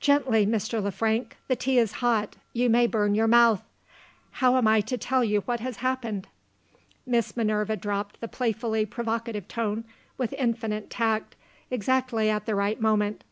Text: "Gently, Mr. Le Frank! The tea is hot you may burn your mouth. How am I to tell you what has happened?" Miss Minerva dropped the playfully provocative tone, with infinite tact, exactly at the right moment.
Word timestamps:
"Gently, 0.00 0.46
Mr. 0.46 0.82
Le 0.82 0.90
Frank! 0.90 1.36
The 1.46 1.54
tea 1.54 1.76
is 1.76 1.92
hot 2.00 2.36
you 2.54 2.70
may 2.70 2.86
burn 2.86 3.14
your 3.14 3.26
mouth. 3.26 3.62
How 4.30 4.56
am 4.56 4.66
I 4.66 4.80
to 4.80 4.96
tell 4.96 5.22
you 5.22 5.40
what 5.40 5.60
has 5.60 5.76
happened?" 5.84 6.26
Miss 7.04 7.36
Minerva 7.36 7.76
dropped 7.76 8.22
the 8.22 8.28
playfully 8.28 8.86
provocative 8.86 9.46
tone, 9.46 9.84
with 10.16 10.32
infinite 10.38 10.88
tact, 10.88 11.36
exactly 11.70 12.30
at 12.30 12.46
the 12.46 12.54
right 12.54 12.80
moment. 12.80 13.24